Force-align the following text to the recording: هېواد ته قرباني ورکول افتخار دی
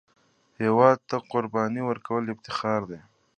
هېواد 0.61 0.97
ته 1.09 1.15
قرباني 1.31 1.81
ورکول 1.85 2.23
افتخار 2.29 2.81
دی 2.89 2.99